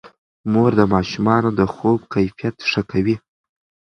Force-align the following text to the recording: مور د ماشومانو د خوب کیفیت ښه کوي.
مور 0.51 0.71
د 0.79 0.81
ماشومانو 0.93 1.49
د 1.59 1.61
خوب 1.73 1.99
کیفیت 2.13 2.55
ښه 2.69 2.81
کوي. 2.91 3.15